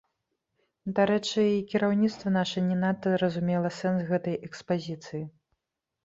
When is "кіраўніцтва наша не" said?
1.73-2.77